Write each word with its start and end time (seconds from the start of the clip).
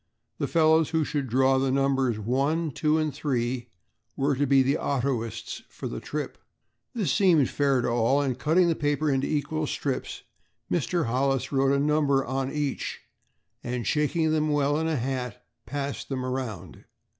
The 0.39 0.47
fellows 0.47 0.89
who 0.89 1.03
should 1.03 1.27
draw 1.29 1.59
the 1.59 1.69
numbers 1.69 2.17
one, 2.17 2.71
two 2.71 2.97
and 2.97 3.13
three 3.13 3.69
were 4.15 4.35
to 4.35 4.47
be 4.47 4.63
the 4.63 4.79
autoists 4.79 5.61
for 5.69 5.87
the 5.87 5.99
trip. 5.99 6.39
This 6.95 7.11
seemed 7.13 7.51
fair 7.51 7.81
to 7.81 7.89
all, 7.89 8.19
and 8.19 8.35
cutting 8.39 8.67
the 8.67 8.73
paper 8.75 9.11
into 9.11 9.27
equal 9.27 9.67
strips 9.67 10.23
Mr. 10.71 11.05
Hollis 11.05 11.51
wrote 11.51 11.71
a 11.75 11.79
number 11.79 12.25
on 12.25 12.51
each 12.51 13.01
and, 13.63 13.85
shaking 13.85 14.31
them 14.31 14.49
well 14.49 14.79
in 14.79 14.87
a 14.87 14.95
hat 14.97 15.45
passed 15.67 16.09
them 16.09 16.25
around. 16.25 16.83